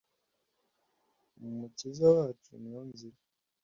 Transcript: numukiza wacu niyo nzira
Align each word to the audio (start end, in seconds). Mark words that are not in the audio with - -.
numukiza 1.37 2.05
wacu 2.15 2.49
niyo 2.61 2.81
nzira 2.89 3.19